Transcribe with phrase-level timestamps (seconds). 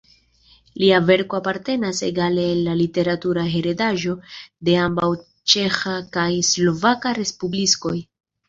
[0.83, 4.15] Lia verko apartenas egale al la literatura heredaĵo
[4.71, 5.11] de ambaŭ
[5.55, 7.97] ĉeĥa kaj slovaka respublikoj.